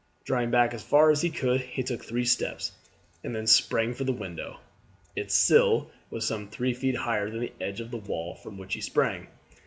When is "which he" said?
8.57-8.81